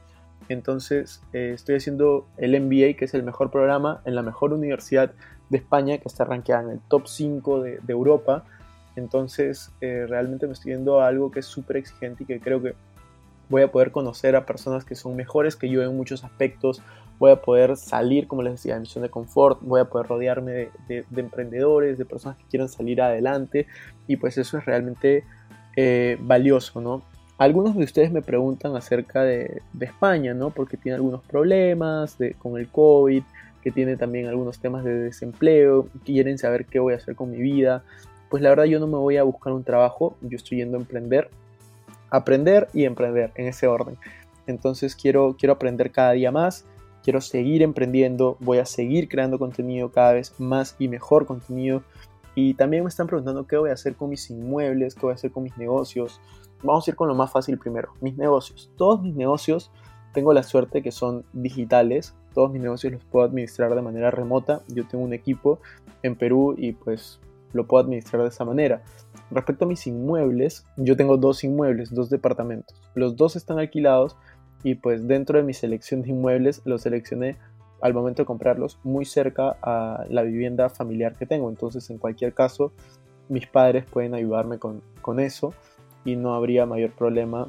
Entonces 0.48 1.22
eh, 1.32 1.52
estoy 1.54 1.76
haciendo 1.76 2.26
el 2.38 2.58
MBA, 2.60 2.96
que 2.96 3.04
es 3.04 3.14
el 3.14 3.22
mejor 3.22 3.50
programa 3.50 4.00
en 4.04 4.14
la 4.14 4.22
mejor 4.22 4.52
universidad 4.52 5.12
de 5.50 5.58
España, 5.58 5.98
que 5.98 6.08
está 6.08 6.24
rankeada 6.24 6.62
en 6.62 6.70
el 6.70 6.81
top 6.88 7.06
5 7.06 7.62
de, 7.62 7.81
Europa. 7.88 8.44
Entonces 8.96 9.72
eh, 9.81 10.06
realmente 10.08 10.46
me 10.46 10.54
estoy 10.54 10.72
yendo 10.72 11.00
a 11.00 11.08
algo 11.08 11.31
que 11.31 11.40
es 11.40 11.46
súper 11.46 11.76
exigente 11.76 12.24
y 12.24 12.26
que 12.26 12.40
creo 12.40 12.62
que 12.62 12.74
voy 13.48 13.62
a 13.62 13.70
poder 13.70 13.92
conocer 13.92 14.36
a 14.36 14.46
personas 14.46 14.84
que 14.84 14.94
son 14.94 15.16
mejores 15.16 15.56
que 15.56 15.69
yo 15.69 15.82
en 15.82 15.96
muchos 15.96 16.24
aspectos, 16.24 16.82
voy 17.19 17.31
a 17.32 17.37
poder 17.43 17.76
salir, 17.76 18.26
como 18.29 18.43
les 18.43 18.53
decía, 18.55 18.75
de 18.75 18.81
mi 18.81 18.87
zona 18.87 19.05
de 19.06 19.11
confort, 19.11 19.59
voy 19.62 19.81
a 19.81 19.87
poder 19.87 20.06
rodearme 20.06 20.53
de, 20.53 20.70
de- 20.88 21.05
de 21.09 21.20
emprendedores, 21.20 21.99
de 21.99 22.05
personas 22.05 22.37
que 22.38 22.44
quieran 22.50 22.69
salir 22.69 23.03
adelante 23.03 23.67
y 24.06 24.17
pues 24.17 24.38
eso 24.38 24.59
es 24.59 24.65
realmente 24.65 25.25
eh, 25.76 26.17
valioso, 26.20 26.81
¿no? 26.81 27.03
Algunos 27.38 27.76
de 27.76 27.85
ustedes 27.85 28.11
me 28.11 28.20
preguntan 28.23 28.75
acerca 28.75 29.23
de, 29.23 29.62
de 29.73 29.87
España, 29.87 30.35
¿no? 30.35 30.50
Porque 30.50 30.76
tiene 30.76 30.97
algunos 30.97 31.23
problemas 31.23 32.17
con 32.38 32.59
el 32.59 32.69
COVID, 32.69 33.23
que 33.62 33.70
tiene 33.70 33.97
también 33.97 34.26
algunos 34.26 34.59
temas 34.59 34.85
de 34.85 34.93
desempleo, 34.94 35.88
quieren 36.05 36.38
saber 36.38 36.67
qué 36.67 36.79
voy 36.81 36.94
a 36.94 36.97
hacer 36.97 37.15
con 37.15 37.31
mi 37.31 37.38
vida. 37.38 37.85
Pues 38.29 38.43
la 38.43 38.49
verdad 38.50 38.65
yo 38.65 38.81
no 38.81 38.87
me 38.88 38.97
voy 38.99 39.17
a 39.19 39.23
buscar 39.23 39.53
un 39.53 39.62
trabajo, 39.62 40.17
yo 40.20 40.37
estoy 40.37 40.59
yendo 40.59 40.76
a 40.79 40.81
emprender, 40.81 41.31
aprender 42.11 42.69
y 42.73 42.85
emprender 42.85 43.31
en 43.37 43.47
ese 43.47 43.67
orden. 43.67 43.97
Entonces 44.47 44.97
quiero, 44.97 45.37
quiero 45.38 45.53
aprender 45.53 45.91
cada 45.91 46.12
día 46.12 46.31
más, 46.32 46.65
quiero 47.08 47.22
seguir 47.22 47.62
emprendiendo, 47.62 48.37
voy 48.38 48.58
a 48.58 48.66
seguir 48.66 49.08
creando 49.08 49.38
contenido 49.38 49.90
cada 49.90 50.12
vez 50.12 50.38
más 50.38 50.76
y 50.78 50.88
mejor 50.88 51.25
contenido. 51.25 51.82
Y 52.34 52.52
también 52.52 52.84
me 52.84 52.90
están 52.90 53.06
preguntando 53.06 53.46
qué 53.46 53.56
voy 53.56 53.70
a 53.70 53.72
hacer 53.72 53.96
con 53.96 54.10
mis 54.10 54.28
inmuebles, 54.28 54.94
qué 54.94 55.00
voy 55.00 55.12
a 55.12 55.14
hacer 55.14 55.31
con 55.31 55.44
mis 55.44 55.56
negocios. 55.56 56.20
Vamos 56.62 56.87
a 56.87 56.90
ir 56.90 56.96
con 56.96 57.08
lo 57.08 57.14
más 57.14 57.32
fácil 57.32 57.56
primero, 57.56 57.94
mis 58.02 58.19
negocios. 58.19 58.70
Todos 58.76 59.00
mis 59.00 59.14
negocios 59.14 59.70
tengo 60.12 60.34
la 60.34 60.43
suerte 60.43 60.82
que 60.82 60.93
son 60.93 61.25
digitales, 61.32 62.14
todos 62.34 62.52
mis 62.52 62.60
negocios 62.60 62.93
los 62.93 63.05
puedo 63.05 63.25
administrar 63.25 63.75
de 63.75 63.81
manera 63.81 64.10
remota. 64.10 64.60
Yo 64.69 64.87
tengo 64.87 65.02
un 65.02 65.14
equipo 65.14 65.60
en 66.02 66.14
Perú 66.14 66.56
y 66.58 66.72
pues 66.72 67.20
lo 67.55 67.66
puedo 67.66 67.84
administrar 67.84 68.20
de 68.20 68.28
esa 68.28 68.44
manera. 68.44 68.82
Respecto 69.31 69.64
a 69.64 69.69
mis 69.69 69.87
inmuebles, 69.87 70.66
yo 70.76 70.94
tengo 70.94 71.16
dos 71.16 71.43
inmuebles, 71.43 71.90
dos 71.90 72.10
departamentos. 72.10 72.78
Los 72.94 73.16
dos 73.16 73.34
están 73.34 73.58
alquilados 73.58 74.19
y 74.62 74.75
pues 74.76 75.06
dentro 75.06 75.38
de 75.38 75.44
mi 75.44 75.55
selección 75.55 76.03
de 76.03 76.10
inmuebles 76.10 76.62
los 76.65 76.82
seleccioné 76.82 77.36
al 77.81 77.94
momento 77.94 78.22
de 78.22 78.27
comprarlos 78.27 78.79
muy 78.82 79.05
cerca 79.05 79.56
a 79.62 80.05
la 80.08 80.22
vivienda 80.22 80.69
familiar 80.69 81.15
que 81.17 81.27
tengo. 81.27 81.48
Entonces 81.48 81.88
en 81.91 81.98
cualquier 81.98 82.34
caso 82.34 82.72
mis 83.29 83.46
padres 83.46 83.84
pueden 83.84 84.15
ayudarme 84.15 84.58
con, 84.58 84.82
con 85.00 85.20
eso 85.20 85.55
y 86.05 86.17
no 86.17 86.34
habría 86.34 86.67
mayor 86.67 86.91
problema 86.91 87.48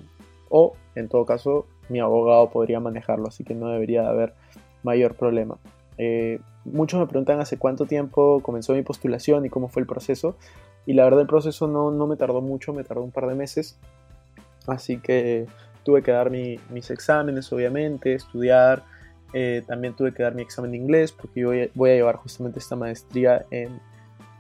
o 0.49 0.73
en 0.95 1.09
todo 1.09 1.25
caso 1.25 1.65
mi 1.89 1.99
abogado 1.99 2.49
podría 2.49 2.79
manejarlo, 2.79 3.27
así 3.27 3.43
que 3.43 3.55
no 3.55 3.69
debería 3.69 4.03
de 4.03 4.09
haber 4.09 4.33
mayor 4.83 5.15
problema. 5.15 5.57
Eh, 5.97 6.39
muchos 6.63 6.99
me 6.99 7.07
preguntan 7.07 7.39
hace 7.39 7.57
cuánto 7.57 7.85
tiempo 7.85 8.41
comenzó 8.41 8.73
mi 8.73 8.83
postulación 8.83 9.45
y 9.45 9.49
cómo 9.49 9.67
fue 9.67 9.81
el 9.81 9.87
proceso. 9.87 10.37
Y 10.85 10.93
la 10.93 11.03
verdad 11.03 11.21
el 11.21 11.27
proceso 11.27 11.67
no, 11.67 11.91
no 11.91 12.07
me 12.07 12.15
tardó 12.15 12.41
mucho, 12.41 12.73
me 12.73 12.83
tardó 12.83 13.03
un 13.03 13.11
par 13.11 13.27
de 13.27 13.35
meses. 13.35 13.77
Así 14.65 14.97
que 14.97 15.45
tuve 15.83 16.01
que 16.03 16.11
dar 16.11 16.29
mi- 16.29 16.59
mis 16.69 16.89
exámenes, 16.91 17.51
obviamente, 17.53 18.13
estudiar. 18.13 18.83
Eh, 19.33 19.63
también 19.67 19.95
tuve 19.95 20.11
que 20.13 20.23
dar 20.23 20.33
mi 20.33 20.41
examen 20.41 20.71
de 20.71 20.77
inglés 20.77 21.11
porque 21.11 21.41
yo 21.41 21.47
voy 21.49 21.61
a, 21.61 21.67
voy 21.75 21.89
a 21.91 21.93
llevar 21.95 22.15
justamente 22.15 22.59
esta 22.59 22.75
maestría 22.75 23.45
en, 23.51 23.79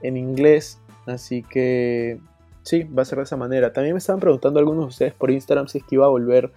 en 0.01 0.17
inglés. 0.17 0.79
Así 1.05 1.43
que 1.43 2.19
sí, 2.63 2.83
va 2.83 3.03
a 3.03 3.05
ser 3.05 3.17
de 3.19 3.23
esa 3.25 3.37
manera. 3.37 3.71
También 3.73 3.93
me 3.93 3.99
estaban 3.99 4.19
preguntando 4.19 4.59
algunos 4.59 4.85
de 4.85 4.89
ustedes 4.89 5.13
por 5.13 5.31
Instagram 5.31 5.67
si 5.67 5.77
es 5.79 5.83
que 5.83 5.95
iba 5.95 6.05
a 6.05 6.09
volver 6.09 6.51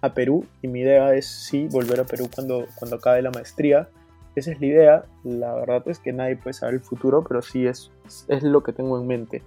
a 0.00 0.12
Perú. 0.14 0.44
Y 0.62 0.68
mi 0.68 0.80
idea 0.80 1.14
es 1.14 1.26
sí, 1.26 1.68
volver 1.70 2.00
a 2.00 2.04
Perú 2.04 2.28
cuando, 2.34 2.66
cuando 2.76 2.96
acabe 2.96 3.22
la 3.22 3.30
maestría. 3.30 3.88
Esa 4.34 4.52
es 4.52 4.60
la 4.60 4.66
idea. 4.66 5.04
La 5.24 5.54
verdad 5.54 5.82
es 5.86 5.98
que 5.98 6.12
nadie 6.12 6.36
puede 6.36 6.54
saber 6.54 6.74
el 6.74 6.80
futuro, 6.80 7.24
pero 7.26 7.40
sí 7.40 7.66
es, 7.66 7.90
es 8.28 8.42
lo 8.42 8.62
que 8.62 8.72
tengo 8.72 9.00
en 9.00 9.06
mente. 9.06 9.42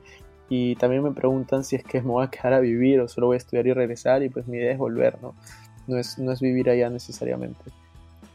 Y 0.49 0.75
también 0.75 1.03
me 1.03 1.11
preguntan 1.11 1.63
si 1.63 1.75
es 1.75 1.83
que 1.83 2.01
me 2.01 2.07
voy 2.07 2.25
a 2.25 2.29
quedar 2.29 2.53
a 2.53 2.59
vivir 2.59 2.99
o 2.99 3.07
solo 3.07 3.27
voy 3.27 3.35
a 3.35 3.37
estudiar 3.37 3.67
y 3.67 3.73
regresar. 3.73 4.23
Y 4.23 4.29
pues 4.29 4.47
mi 4.47 4.57
idea 4.57 4.71
es 4.71 4.77
volver, 4.77 5.21
¿no? 5.21 5.35
No 5.87 5.97
es, 5.97 6.17
no 6.17 6.31
es 6.31 6.41
vivir 6.41 6.69
allá 6.69 6.89
necesariamente. 6.89 7.61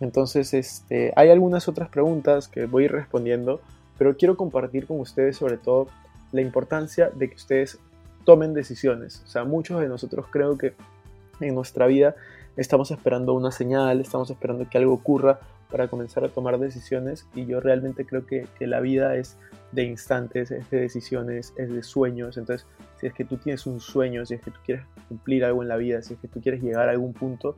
Entonces, 0.00 0.54
este, 0.54 1.12
hay 1.16 1.30
algunas 1.30 1.68
otras 1.68 1.88
preguntas 1.88 2.48
que 2.48 2.66
voy 2.66 2.84
a 2.84 2.86
ir 2.86 2.92
respondiendo, 2.92 3.60
pero 3.98 4.16
quiero 4.16 4.36
compartir 4.36 4.86
con 4.86 5.00
ustedes 5.00 5.36
sobre 5.36 5.56
todo 5.56 5.88
la 6.32 6.40
importancia 6.40 7.10
de 7.10 7.28
que 7.28 7.36
ustedes 7.36 7.78
tomen 8.24 8.54
decisiones. 8.54 9.22
O 9.24 9.28
sea, 9.28 9.44
muchos 9.44 9.80
de 9.80 9.88
nosotros 9.88 10.26
creo 10.30 10.58
que 10.58 10.74
en 11.40 11.54
nuestra 11.54 11.86
vida 11.86 12.14
estamos 12.56 12.90
esperando 12.90 13.34
una 13.34 13.50
señal, 13.50 14.00
estamos 14.00 14.30
esperando 14.30 14.68
que 14.68 14.78
algo 14.78 14.92
ocurra 14.92 15.40
para 15.70 15.88
comenzar 15.88 16.24
a 16.24 16.28
tomar 16.28 16.58
decisiones 16.58 17.26
y 17.34 17.46
yo 17.46 17.60
realmente 17.60 18.06
creo 18.06 18.26
que, 18.26 18.46
que 18.58 18.66
la 18.66 18.80
vida 18.80 19.16
es 19.16 19.36
de 19.72 19.84
instantes, 19.84 20.50
es 20.50 20.70
de 20.70 20.80
decisiones, 20.80 21.52
es 21.56 21.72
de 21.72 21.82
sueños. 21.82 22.36
Entonces, 22.36 22.66
si 23.00 23.06
es 23.08 23.14
que 23.14 23.24
tú 23.24 23.38
tienes 23.38 23.66
un 23.66 23.80
sueño, 23.80 24.24
si 24.24 24.34
es 24.34 24.40
que 24.40 24.52
tú 24.52 24.60
quieres 24.64 24.84
cumplir 25.08 25.44
algo 25.44 25.62
en 25.62 25.68
la 25.68 25.76
vida, 25.76 26.00
si 26.02 26.14
es 26.14 26.20
que 26.20 26.28
tú 26.28 26.40
quieres 26.40 26.62
llegar 26.62 26.88
a 26.88 26.92
algún 26.92 27.12
punto, 27.12 27.56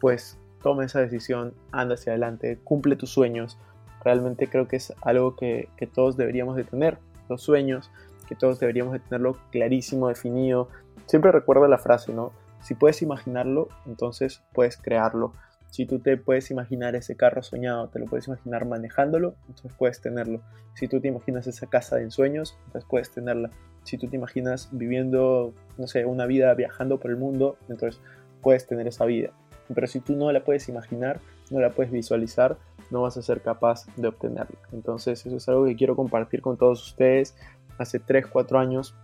pues 0.00 0.38
toma 0.62 0.84
esa 0.84 1.00
decisión, 1.00 1.54
anda 1.72 1.94
hacia 1.94 2.12
adelante, 2.12 2.58
cumple 2.62 2.96
tus 2.96 3.10
sueños. 3.10 3.58
Realmente 4.04 4.48
creo 4.48 4.68
que 4.68 4.76
es 4.76 4.92
algo 5.00 5.34
que, 5.34 5.68
que 5.76 5.86
todos 5.86 6.16
deberíamos 6.16 6.56
de 6.56 6.64
tener, 6.64 6.98
los 7.28 7.42
sueños, 7.42 7.90
que 8.28 8.34
todos 8.34 8.60
deberíamos 8.60 8.92
de 8.92 8.98
tenerlo 8.98 9.38
clarísimo, 9.50 10.08
definido. 10.08 10.68
Siempre 11.06 11.32
recuerda 11.32 11.68
la 11.68 11.78
frase, 11.78 12.12
¿no? 12.12 12.32
Si 12.66 12.74
puedes 12.74 13.00
imaginarlo, 13.00 13.68
entonces 13.86 14.42
puedes 14.52 14.76
crearlo. 14.76 15.32
Si 15.70 15.86
tú 15.86 16.00
te 16.00 16.16
puedes 16.16 16.50
imaginar 16.50 16.96
ese 16.96 17.16
carro 17.16 17.40
soñado, 17.44 17.90
te 17.90 18.00
lo 18.00 18.06
puedes 18.06 18.26
imaginar 18.26 18.66
manejándolo, 18.66 19.36
entonces 19.42 19.72
puedes 19.78 20.00
tenerlo. 20.00 20.40
Si 20.74 20.88
tú 20.88 21.00
te 21.00 21.06
imaginas 21.06 21.46
esa 21.46 21.68
casa 21.68 21.94
de 21.94 22.02
ensueños, 22.02 22.58
entonces 22.66 22.84
puedes 22.90 23.12
tenerla. 23.12 23.50
Si 23.84 23.98
tú 23.98 24.08
te 24.08 24.16
imaginas 24.16 24.68
viviendo, 24.72 25.54
no 25.78 25.86
sé, 25.86 26.06
una 26.06 26.26
vida 26.26 26.52
viajando 26.54 26.98
por 26.98 27.12
el 27.12 27.16
mundo, 27.18 27.56
entonces 27.68 28.00
puedes 28.42 28.66
tener 28.66 28.88
esa 28.88 29.04
vida. 29.04 29.30
Pero 29.72 29.86
si 29.86 30.00
tú 30.00 30.16
no 30.16 30.32
la 30.32 30.42
puedes 30.42 30.68
imaginar, 30.68 31.20
no 31.52 31.60
la 31.60 31.70
puedes 31.70 31.92
visualizar, 31.92 32.58
no 32.90 33.02
vas 33.02 33.16
a 33.16 33.22
ser 33.22 33.42
capaz 33.42 33.86
de 33.94 34.08
obtenerla. 34.08 34.58
Entonces 34.72 35.24
eso 35.24 35.36
es 35.36 35.48
algo 35.48 35.66
que 35.66 35.76
quiero 35.76 35.94
compartir 35.94 36.42
con 36.42 36.56
todos 36.56 36.84
ustedes. 36.84 37.36
Hace 37.78 38.00
3, 38.00 38.26
4 38.26 38.58
años, 38.58 38.96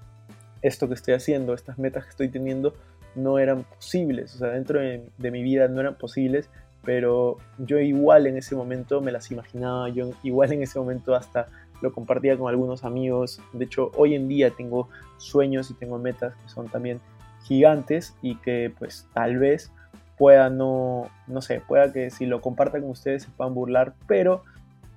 esto 0.62 0.88
que 0.88 0.94
estoy 0.94 1.14
haciendo, 1.14 1.54
estas 1.54 1.78
metas 1.78 2.02
que 2.02 2.10
estoy 2.10 2.28
teniendo, 2.28 2.74
no 3.14 3.38
eran 3.38 3.64
posibles. 3.64 4.34
O 4.34 4.38
sea, 4.38 4.48
dentro 4.48 4.80
de, 4.80 5.04
de 5.18 5.30
mi 5.30 5.42
vida 5.42 5.68
no 5.68 5.80
eran 5.80 5.96
posibles 5.96 6.48
pero 6.84 7.38
yo 7.58 7.78
igual 7.78 8.26
en 8.26 8.36
ese 8.36 8.56
momento 8.56 9.00
me 9.00 9.12
las 9.12 9.30
imaginaba, 9.30 9.88
yo 9.88 10.10
igual 10.22 10.52
en 10.52 10.62
ese 10.62 10.78
momento 10.78 11.14
hasta 11.14 11.46
lo 11.80 11.92
compartía 11.92 12.36
con 12.36 12.48
algunos 12.48 12.84
amigos. 12.84 13.40
De 13.52 13.64
hecho, 13.64 13.90
hoy 13.96 14.14
en 14.14 14.28
día 14.28 14.50
tengo 14.50 14.88
sueños 15.16 15.70
y 15.70 15.74
tengo 15.74 15.98
metas 15.98 16.34
que 16.34 16.48
son 16.48 16.68
también 16.68 17.00
gigantes 17.44 18.14
y 18.22 18.36
que 18.36 18.72
pues 18.78 19.06
tal 19.14 19.38
vez 19.38 19.72
pueda 20.16 20.50
no, 20.50 21.08
no 21.26 21.40
sé, 21.40 21.60
pueda 21.60 21.92
que 21.92 22.10
si 22.10 22.26
lo 22.26 22.40
compartan 22.40 22.82
con 22.82 22.90
ustedes 22.90 23.24
se 23.24 23.30
puedan 23.30 23.54
burlar, 23.54 23.94
pero 24.06 24.44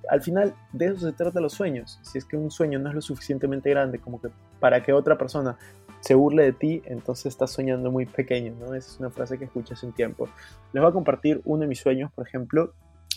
al 0.08 0.22
final 0.22 0.54
de 0.72 0.86
eso 0.86 0.98
se 0.98 1.12
trata 1.12 1.40
los 1.40 1.52
sueños. 1.52 1.98
Si 2.02 2.18
es 2.18 2.24
que 2.24 2.36
un 2.36 2.50
sueño 2.50 2.78
no 2.78 2.88
es 2.88 2.94
lo 2.94 3.00
suficientemente 3.00 3.70
grande 3.70 3.98
como 3.98 4.20
que 4.20 4.28
para 4.60 4.82
que 4.82 4.92
otra 4.92 5.18
persona 5.18 5.56
se 6.06 6.14
burle 6.14 6.44
de 6.44 6.52
ti, 6.52 6.82
entonces 6.84 7.26
estás 7.26 7.50
soñando 7.50 7.90
muy 7.90 8.06
pequeño, 8.06 8.54
¿no? 8.60 8.74
Esa 8.74 8.92
es 8.92 9.00
una 9.00 9.10
frase 9.10 9.38
que 9.38 9.46
escuché 9.46 9.74
un 9.82 9.92
tiempo. 9.92 10.28
Les 10.72 10.80
voy 10.80 10.88
a 10.88 10.92
compartir 10.92 11.40
uno 11.44 11.62
de 11.62 11.66
mis 11.66 11.80
sueños, 11.80 12.12
por 12.12 12.24
ejemplo, 12.24 12.74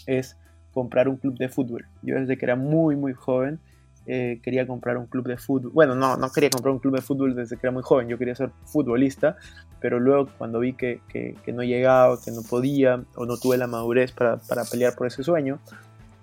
es 0.07 0.37
comprar 0.73 1.07
un 1.07 1.17
club 1.17 1.37
de 1.37 1.49
fútbol. 1.49 1.85
Yo 2.01 2.15
desde 2.15 2.35
que 2.35 2.45
era 2.45 2.55
muy, 2.55 2.95
muy 2.95 3.13
joven 3.13 3.59
eh, 4.07 4.39
quería 4.41 4.65
comprar 4.65 4.97
un 4.97 5.05
club 5.05 5.27
de 5.27 5.37
fútbol. 5.37 5.71
Bueno, 5.71 5.93
no, 5.93 6.17
no 6.17 6.31
quería 6.31 6.49
comprar 6.49 6.73
un 6.73 6.79
club 6.79 6.95
de 6.95 7.03
fútbol 7.03 7.35
desde 7.35 7.57
que 7.57 7.67
era 7.67 7.71
muy 7.71 7.83
joven, 7.83 8.07
yo 8.07 8.17
quería 8.17 8.33
ser 8.33 8.49
futbolista, 8.65 9.37
pero 9.79 9.99
luego 9.99 10.27
cuando 10.39 10.57
vi 10.59 10.73
que, 10.73 11.01
que, 11.09 11.35
que 11.45 11.53
no 11.53 11.61
llegaba, 11.61 12.19
que 12.19 12.31
no 12.31 12.41
podía 12.41 13.03
o 13.15 13.27
no 13.27 13.37
tuve 13.37 13.57
la 13.57 13.67
madurez 13.67 14.13
para, 14.13 14.37
para 14.37 14.63
pelear 14.65 14.95
por 14.95 15.05
ese 15.05 15.21
sueño, 15.21 15.59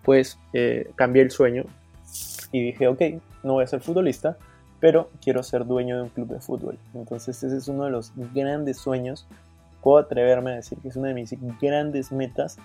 pues 0.03 0.37
eh, 0.53 0.91
cambié 0.97 1.23
el 1.23 1.31
sueño 1.31 1.63
y 2.51 2.61
dije, 2.61 2.89
ok, 2.89 3.03
no 3.45 3.53
voy 3.53 3.63
a 3.63 3.69
ser 3.69 3.81
futbolista, 3.81 4.37
pero 4.87 5.11
quiero 5.21 5.43
ser 5.43 5.67
dueño 5.67 5.97
de 5.97 6.03
un 6.03 6.11
club 6.11 6.29
de 6.29 6.39
fútbol. 6.39 6.79
Entonces 6.95 7.43
ese 7.43 7.57
es 7.57 7.67
uno 7.67 7.87
de 7.87 7.91
los 7.91 8.13
grandes 8.33 8.77
sueños. 8.79 9.27
Puedo 9.83 9.99
atreverme 9.99 10.53
a 10.53 10.55
decir 10.55 10.79
que 10.79 10.87
es 10.87 10.95
una 10.95 11.09
de 11.09 11.15
mis 11.15 11.35
grandes 11.61 12.13
metas 12.13 12.57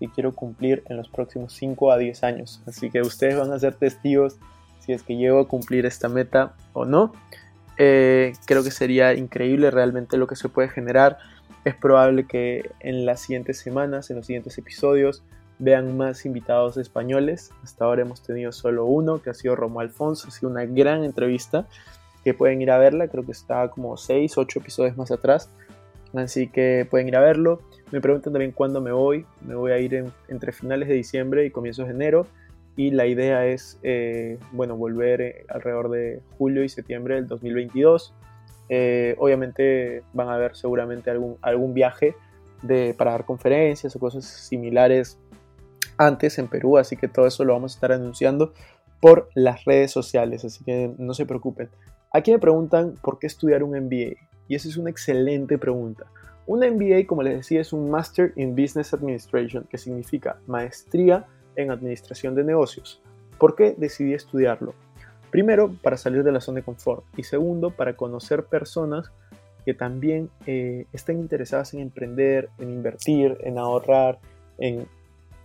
que 0.00 0.08
quiero 0.08 0.34
cumplir 0.34 0.82
en 0.88 0.96
los 0.96 1.08
próximos 1.08 1.52
5 1.52 1.92
a 1.92 1.98
10 1.98 2.24
años. 2.24 2.60
Así 2.66 2.90
que 2.90 3.00
ustedes 3.00 3.38
van 3.38 3.52
a 3.52 3.60
ser 3.60 3.76
testigos 3.76 4.38
si 4.80 4.92
es 4.92 5.04
que 5.04 5.16
llego 5.16 5.38
a 5.38 5.46
cumplir 5.46 5.86
esta 5.86 6.08
meta 6.08 6.56
o 6.72 6.84
no. 6.84 7.12
Eh, 7.76 8.32
creo 8.44 8.64
que 8.64 8.72
sería 8.72 9.14
increíble 9.14 9.70
realmente 9.70 10.16
lo 10.16 10.26
que 10.26 10.34
se 10.34 10.48
puede 10.48 10.70
generar. 10.70 11.18
Es 11.64 11.76
probable 11.76 12.26
que 12.26 12.72
en 12.80 13.06
las 13.06 13.20
siguientes 13.20 13.60
semanas, 13.60 14.10
en 14.10 14.16
los 14.16 14.26
siguientes 14.26 14.58
episodios, 14.58 15.22
vean 15.58 15.96
más 15.96 16.24
invitados 16.24 16.76
españoles. 16.76 17.50
Hasta 17.62 17.84
ahora 17.84 18.02
hemos 18.02 18.22
tenido 18.22 18.52
solo 18.52 18.84
uno, 18.84 19.20
que 19.22 19.30
ha 19.30 19.34
sido 19.34 19.56
Romo 19.56 19.80
Alfonso. 19.80 20.28
Ha 20.28 20.30
sido 20.30 20.50
una 20.50 20.64
gran 20.64 21.04
entrevista 21.04 21.66
que 22.24 22.34
pueden 22.34 22.62
ir 22.62 22.70
a 22.70 22.78
verla. 22.78 23.08
Creo 23.08 23.24
que 23.24 23.32
está 23.32 23.68
como 23.68 23.96
6, 23.96 24.38
8 24.38 24.58
episodios 24.60 24.96
más 24.96 25.10
atrás. 25.10 25.50
Así 26.14 26.48
que 26.48 26.86
pueden 26.90 27.08
ir 27.08 27.16
a 27.16 27.20
verlo. 27.20 27.60
Me 27.90 28.00
preguntan 28.00 28.32
también 28.32 28.52
cuándo 28.52 28.80
me 28.80 28.92
voy. 28.92 29.26
Me 29.46 29.54
voy 29.54 29.72
a 29.72 29.78
ir 29.78 29.94
en- 29.94 30.12
entre 30.28 30.52
finales 30.52 30.88
de 30.88 30.94
diciembre 30.94 31.44
y 31.44 31.50
comienzos 31.50 31.86
de 31.88 31.94
enero. 31.94 32.26
Y 32.76 32.92
la 32.92 33.06
idea 33.06 33.44
es, 33.46 33.78
eh, 33.82 34.38
bueno, 34.52 34.76
volver 34.76 35.20
eh, 35.20 35.44
alrededor 35.48 35.90
de 35.90 36.20
julio 36.38 36.62
y 36.62 36.68
septiembre 36.68 37.16
del 37.16 37.26
2022. 37.26 38.14
Eh, 38.68 39.16
obviamente 39.18 40.02
van 40.12 40.28
a 40.28 40.34
haber 40.34 40.54
seguramente 40.54 41.10
algún, 41.10 41.36
algún 41.40 41.74
viaje 41.74 42.14
de, 42.62 42.94
para 42.96 43.12
dar 43.12 43.24
conferencias 43.24 43.96
o 43.96 43.98
cosas 43.98 44.24
similares 44.26 45.18
antes 45.98 46.38
en 46.38 46.48
Perú, 46.48 46.78
así 46.78 46.96
que 46.96 47.08
todo 47.08 47.26
eso 47.26 47.44
lo 47.44 47.52
vamos 47.52 47.72
a 47.72 47.76
estar 47.76 47.92
anunciando 47.92 48.52
por 49.00 49.28
las 49.34 49.64
redes 49.64 49.90
sociales, 49.90 50.44
así 50.44 50.64
que 50.64 50.92
no 50.96 51.14
se 51.14 51.26
preocupen. 51.26 51.68
Aquí 52.12 52.30
me 52.32 52.38
preguntan 52.38 52.94
por 53.02 53.18
qué 53.18 53.26
estudiar 53.26 53.62
un 53.62 53.78
MBA, 53.78 54.16
y 54.48 54.54
esa 54.54 54.68
es 54.68 54.76
una 54.76 54.90
excelente 54.90 55.58
pregunta. 55.58 56.06
Un 56.46 56.60
MBA, 56.60 57.06
como 57.06 57.22
les 57.22 57.36
decía, 57.36 57.60
es 57.60 57.72
un 57.72 57.90
Master 57.90 58.32
in 58.36 58.56
Business 58.56 58.94
Administration, 58.94 59.64
que 59.68 59.76
significa 59.76 60.38
maestría 60.46 61.26
en 61.56 61.70
administración 61.70 62.34
de 62.34 62.44
negocios. 62.44 63.02
¿Por 63.38 63.54
qué 63.54 63.74
decidí 63.76 64.14
estudiarlo? 64.14 64.74
Primero, 65.30 65.70
para 65.82 65.98
salir 65.98 66.24
de 66.24 66.32
la 66.32 66.40
zona 66.40 66.60
de 66.60 66.64
confort, 66.64 67.04
y 67.16 67.24
segundo, 67.24 67.70
para 67.70 67.94
conocer 67.96 68.44
personas 68.44 69.12
que 69.66 69.74
también 69.74 70.30
eh, 70.46 70.86
estén 70.94 71.18
interesadas 71.18 71.74
en 71.74 71.80
emprender, 71.80 72.48
en 72.58 72.70
invertir, 72.70 73.36
en 73.42 73.58
ahorrar, 73.58 74.18
en 74.56 74.88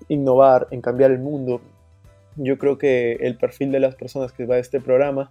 innovar, 0.08 0.68
en 0.72 0.82
cambiar 0.82 1.12
el 1.12 1.20
mundo. 1.20 1.62
Yo 2.36 2.58
creo 2.58 2.78
que 2.78 3.14
el 3.22 3.38
perfil 3.38 3.72
de 3.72 3.80
las 3.80 3.96
personas 3.96 4.32
que 4.32 4.46
va 4.46 4.56
a 4.56 4.60
este 4.60 4.80
programa, 4.80 5.30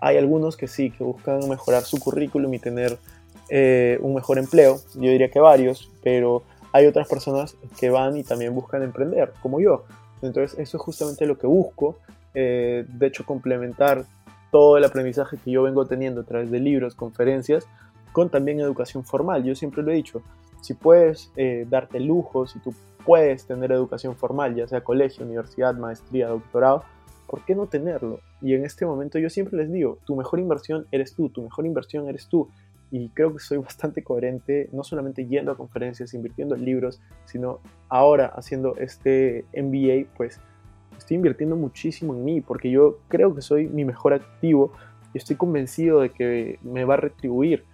hay 0.00 0.16
algunos 0.18 0.56
que 0.56 0.68
sí, 0.68 0.90
que 0.90 1.02
buscan 1.02 1.48
mejorar 1.48 1.82
su 1.82 1.98
currículum 1.98 2.52
y 2.54 2.58
tener 2.58 2.98
eh, 3.48 3.98
un 4.00 4.14
mejor 4.14 4.38
empleo. 4.38 4.78
Yo 4.94 5.10
diría 5.10 5.30
que 5.30 5.40
varios, 5.40 5.90
pero 6.02 6.42
hay 6.72 6.86
otras 6.86 7.08
personas 7.08 7.56
que 7.78 7.90
van 7.90 8.16
y 8.16 8.24
también 8.24 8.54
buscan 8.54 8.82
emprender, 8.82 9.32
como 9.40 9.60
yo. 9.60 9.84
Entonces 10.22 10.58
eso 10.58 10.76
es 10.76 10.82
justamente 10.82 11.26
lo 11.26 11.38
que 11.38 11.46
busco. 11.46 11.98
eh, 12.36 12.84
de 12.88 13.06
hecho, 13.06 13.24
complementar 13.24 14.04
todo 14.50 14.76
el 14.76 14.84
aprendizaje 14.84 15.36
que 15.36 15.50
yo 15.50 15.62
vengo 15.62 15.86
teniendo 15.86 16.20
a 16.22 16.24
través 16.24 16.50
de 16.50 16.58
libros, 16.58 16.94
conferencias, 16.94 17.66
con 18.12 18.30
también 18.30 18.60
educación 18.60 19.04
formal. 19.04 19.42
Yo 19.44 19.54
siempre 19.54 19.82
lo 19.82 19.90
he 19.90 19.94
dicho, 19.94 20.22
si 20.60 20.74
puedes 20.74 21.32
eh, 21.36 21.66
darte 21.68 22.00
lujo, 22.00 22.46
si 22.46 22.58
tú 22.60 22.72
puedes 23.04 23.46
tener 23.46 23.72
educación 23.72 24.16
formal, 24.16 24.54
ya 24.54 24.66
sea 24.66 24.82
colegio, 24.82 25.24
universidad, 25.24 25.74
maestría, 25.74 26.28
doctorado, 26.28 26.84
¿por 27.26 27.44
qué 27.44 27.54
no 27.54 27.66
tenerlo? 27.66 28.20
Y 28.40 28.54
en 28.54 28.64
este 28.64 28.86
momento 28.86 29.18
yo 29.18 29.30
siempre 29.30 29.56
les 29.56 29.72
digo, 29.72 29.98
tu 30.04 30.16
mejor 30.16 30.38
inversión 30.38 30.86
eres 30.90 31.14
tú, 31.14 31.28
tu 31.28 31.42
mejor 31.42 31.66
inversión 31.66 32.08
eres 32.08 32.28
tú. 32.28 32.48
Y 32.90 33.08
creo 33.08 33.32
que 33.32 33.40
soy 33.40 33.58
bastante 33.58 34.04
coherente, 34.04 34.68
no 34.72 34.84
solamente 34.84 35.26
yendo 35.26 35.50
a 35.50 35.56
conferencias, 35.56 36.14
invirtiendo 36.14 36.54
en 36.54 36.64
libros, 36.64 37.00
sino 37.24 37.60
ahora 37.88 38.26
haciendo 38.26 38.76
este 38.76 39.44
MBA, 39.56 40.06
pues 40.16 40.38
estoy 40.96 41.16
invirtiendo 41.16 41.56
muchísimo 41.56 42.14
en 42.14 42.24
mí, 42.24 42.40
porque 42.40 42.70
yo 42.70 42.98
creo 43.08 43.34
que 43.34 43.42
soy 43.42 43.66
mi 43.66 43.84
mejor 43.84 44.14
activo 44.14 44.72
y 45.12 45.18
estoy 45.18 45.36
convencido 45.36 46.00
de 46.00 46.10
que 46.10 46.58
me 46.62 46.84
va 46.84 46.94
a 46.94 46.98
retribuir 46.98 47.64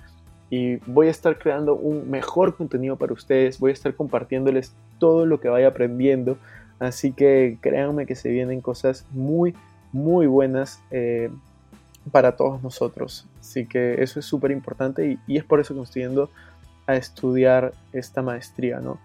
y 0.50 0.76
voy 0.90 1.06
a 1.06 1.10
estar 1.10 1.38
creando 1.38 1.76
un 1.76 2.10
mejor 2.10 2.56
contenido 2.56 2.96
para 2.96 3.12
ustedes, 3.12 3.58
voy 3.60 3.70
a 3.70 3.74
estar 3.74 3.94
compartiéndoles 3.94 4.74
todo 5.00 5.26
lo 5.26 5.40
que 5.40 5.48
vaya 5.48 5.66
aprendiendo, 5.66 6.38
así 6.78 7.10
que 7.10 7.58
créanme 7.60 8.06
que 8.06 8.14
se 8.14 8.28
vienen 8.28 8.60
cosas 8.60 9.04
muy, 9.10 9.56
muy 9.92 10.28
buenas 10.28 10.80
eh, 10.92 11.30
para 12.12 12.36
todos 12.36 12.62
nosotros, 12.62 13.26
así 13.40 13.66
que 13.66 14.00
eso 14.00 14.20
es 14.20 14.26
súper 14.26 14.52
importante 14.52 15.18
y, 15.26 15.36
es 15.36 15.42
por 15.42 15.58
eso 15.58 15.74
que 15.74 15.80
me 15.80 15.84
estoy 15.84 16.02
yendo 16.02 16.30
a 16.86 16.94
estudiar 16.94 17.72
esta 17.92 18.22
maestría, 18.22 18.78
¿no? 18.78 19.00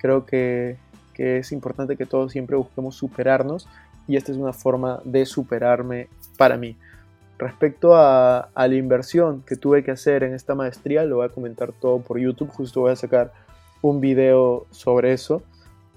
Creo 0.00 0.24
que, 0.24 0.76
que 1.14 1.38
es 1.38 1.50
importante 1.50 1.96
que 1.96 2.06
todos 2.06 2.30
siempre 2.30 2.56
busquemos 2.56 2.94
superarnos 2.94 3.68
y 4.06 4.16
esta 4.16 4.30
es 4.30 4.38
una 4.38 4.52
forma 4.52 5.00
de 5.04 5.26
superarme 5.26 6.08
para 6.36 6.56
mí. 6.56 6.76
Respecto 7.38 7.94
a, 7.94 8.48
a, 8.54 8.68
la 8.68 8.74
inversión 8.74 9.42
que 9.42 9.54
tuve 9.54 9.84
que 9.84 9.92
hacer 9.92 10.24
en 10.24 10.34
esta 10.34 10.54
maestría, 10.54 11.04
lo 11.04 11.16
voy 11.16 11.26
a 11.26 11.28
comentar 11.28 11.72
todo 11.72 12.00
por 12.00 12.18
YouTube. 12.18 12.48
Justo 12.48 12.80
voy 12.80 12.92
a 12.92 12.96
sacar 12.96 13.32
un 13.82 14.00
video 14.00 14.66
sobre 14.70 15.12
eso. 15.12 15.42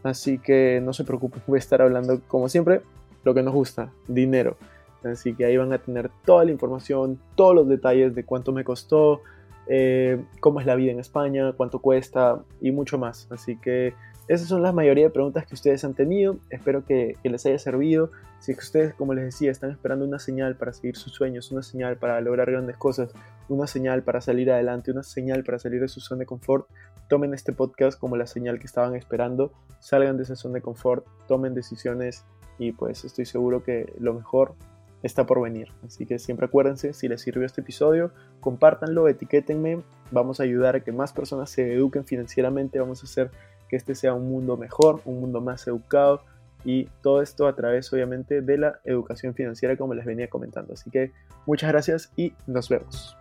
Así 0.04 0.40
que 0.40 0.82
no 0.84 0.94
se 0.94 1.04
preocupen, 1.04 1.42
voy 1.46 1.58
a 1.58 1.60
estar 1.60 1.82
hablando 1.82 2.22
como 2.28 2.50
siempre 2.50 2.82
lo 3.24 3.34
que 3.34 3.44
nos 3.44 3.54
gusta, 3.54 3.92
dinero. 4.08 4.58
Así 5.04 5.34
que 5.34 5.46
ahí 5.46 5.58
van 5.58 5.74
a 5.74 5.80
tener 5.80 6.10
toda 6.26 6.46
la 6.46 6.52
información, 6.52 7.20
todos 7.36 7.56
los 7.56 7.68
detalles 7.68 8.14
de 8.16 8.24
cuánto 8.24 8.52
me 8.52 8.64
costó, 8.64 9.22
eh, 9.68 10.24
cómo 10.40 10.60
es 10.60 10.66
la 10.66 10.76
vida 10.76 10.92
en 10.92 11.00
España, 11.00 11.54
cuánto 11.54 11.80
cuesta 11.80 12.44
y 12.62 12.72
mucho 12.72 12.98
más. 12.98 13.28
Así 13.32 13.58
que 13.58 13.94
esas 14.28 14.48
son 14.48 14.62
la 14.62 14.72
mayoría 14.72 15.06
de 15.06 15.10
preguntas 15.10 15.46
que 15.46 15.56
ustedes 15.56 15.84
han 15.84 15.94
tenido. 15.94 16.38
Espero 16.50 16.86
que, 16.86 17.18
les 17.24 17.46
haya 17.46 17.60
servido. 17.60 18.12
Si 18.40 18.54
ustedes, 18.54 18.94
como 18.94 19.14
les 19.14 19.26
decía, 19.26 19.52
están 19.52 19.72
esperando 19.72 20.06
una 20.06 20.20
señal 20.20 20.56
para 20.56 20.74
seguir 20.74 20.96
sus 20.96 21.14
sueños, 21.14 21.52
una 21.52 21.64
señal 21.64 21.98
para 21.98 22.22
lograr 22.22 22.50
grandes 22.50 22.78
cosas, 22.78 23.12
una 23.50 23.68
señal 23.68 24.04
para 24.04 24.22
salir 24.22 24.52
adelante, 24.52 24.92
una 24.92 25.04
señal 25.04 25.44
para 25.44 25.60
salir 25.60 25.82
de 25.82 25.88
su 25.88 26.00
zona 26.00 26.20
de 26.20 26.26
confort, 26.28 26.68
tomen 27.12 27.34
este 27.34 27.52
podcast 27.52 28.00
como 28.00 28.16
la 28.16 28.26
señal 28.26 28.58
que 28.58 28.68
estaban 28.68 28.96
esperando, 28.96 29.52
salgan 29.82 30.16
de 30.16 30.24
esa 30.24 30.38
zona 30.38 30.56
de 30.56 30.62
confort, 30.62 31.06
tomen 31.28 31.54
decisiones 31.54 32.24
y 32.58 32.72
pues 32.72 33.04
estoy 33.04 33.26
seguro 33.26 33.66
que 33.66 33.94
lo 34.00 34.14
mejor 34.14 34.56
está 35.04 35.26
por 35.26 35.42
venir. 35.42 35.68
Así 35.86 36.06
que 36.06 36.20
siempre 36.20 36.46
acuérdense, 36.46 36.94
si 36.94 37.10
les 37.10 37.20
sirvió 37.20 37.46
este 37.46 37.60
episodio, 37.60 38.12
compártanlo, 38.40 39.10
etiquétenme, 39.10 39.82
vamos 40.12 40.40
a 40.40 40.44
ayudar 40.44 40.78
a 40.78 40.80
que 40.80 40.94
más 40.94 41.12
personas 41.12 41.50
se 41.50 41.74
eduquen 41.74 42.06
financieramente, 42.06 42.80
vamos 42.80 43.04
a 43.04 43.08
hacer 43.08 43.30
que 43.68 43.76
este 43.76 43.94
sea 43.94 44.14
un 44.14 44.30
mundo 44.30 44.56
mejor, 44.56 45.02
un 45.04 45.20
mundo 45.20 45.42
más 45.42 45.68
educado 45.68 46.22
y 46.64 46.86
todo 47.02 47.22
esto 47.22 47.46
a 47.46 47.58
través 47.58 47.92
obviamente 47.92 48.42
de 48.42 48.58
la 48.58 48.80
educación 48.86 49.34
financiera 49.34 49.76
como 49.76 49.96
les 49.96 50.06
venía 50.06 50.30
comentando. 50.30 50.76
Así 50.76 50.90
que 50.90 51.12
muchas 51.46 51.72
gracias 51.72 52.14
y 52.16 52.32
nos 52.48 52.70
vemos. 52.70 53.18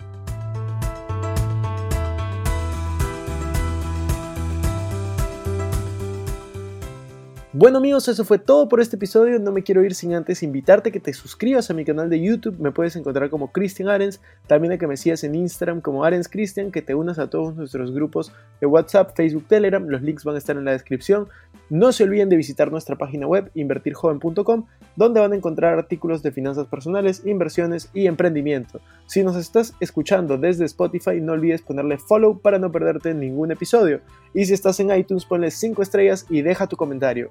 Bueno 7.53 7.79
amigos, 7.79 8.07
eso 8.07 8.25
fue 8.25 8.39
todo 8.39 8.69
por 8.69 8.81
este 8.81 8.95
episodio. 8.95 9.41
No 9.41 9.51
me 9.51 9.65
quiero 9.65 9.83
ir 9.83 9.97
sin 9.97 10.15
antes 10.15 10.45
invitarte 10.45 10.91
a 10.91 10.93
que 10.93 11.01
te 11.01 11.13
suscribas 11.13 11.69
a 11.69 11.75
mi 11.75 11.85
canal 11.85 12.09
de 12.09 12.23
YouTube. 12.23 12.61
Me 12.61 12.71
puedes 12.71 12.95
encontrar 12.95 13.29
como 13.29 13.51
Christian 13.51 13.89
Arens. 13.89 14.21
También 14.47 14.73
a 14.73 14.79
que 14.79 14.87
me 14.87 14.97
sigas 14.97 15.25
en 15.25 15.35
Instagram 15.35 15.81
como 15.81 16.05
Arens 16.05 16.29
Christian. 16.29 16.71
Que 16.71 16.81
te 16.81 16.95
unas 16.95 17.19
a 17.19 17.29
todos 17.29 17.57
nuestros 17.57 17.91
grupos 17.91 18.33
de 18.61 18.69
WhatsApp, 18.69 19.17
Facebook, 19.17 19.49
Telegram. 19.49 19.85
Los 19.89 20.01
links 20.01 20.23
van 20.23 20.37
a 20.37 20.39
estar 20.39 20.57
en 20.57 20.65
la 20.65 20.71
descripción. 20.71 21.27
No 21.71 21.91
se 21.91 22.05
olviden 22.05 22.29
de 22.29 22.37
visitar 22.37 22.71
nuestra 22.71 22.95
página 22.95 23.27
web 23.27 23.51
invertirjoven.com 23.57 24.67
donde 24.95 25.21
van 25.21 25.33
a 25.33 25.37
encontrar 25.37 25.79
artículos 25.79 26.23
de 26.23 26.33
finanzas 26.33 26.67
personales, 26.67 27.23
inversiones 27.25 27.91
y 27.95 28.07
emprendimiento. 28.07 28.81
Si 29.07 29.25
nos 29.25 29.37
estás 29.37 29.75
escuchando 29.81 30.37
desde 30.37 30.65
Spotify, 30.67 31.21
no 31.21 31.33
olvides 31.33 31.63
ponerle 31.63 31.99
follow 31.99 32.39
para 32.41 32.59
no 32.59 32.71
perderte 32.71 33.15
ningún 33.15 33.51
episodio. 33.51 34.01
Y 34.35 34.45
si 34.47 34.55
estás 34.55 34.79
en 34.81 34.95
iTunes, 34.95 35.25
ponle 35.25 35.51
5 35.51 35.83
estrellas 35.83 36.27
y 36.29 36.43
deja 36.43 36.67
tu 36.67 36.77
comentario. 36.77 37.31